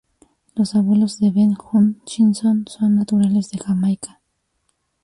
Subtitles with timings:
[0.55, 4.19] Los abuelos de Ben Hutchinson son naturales de Jamaica.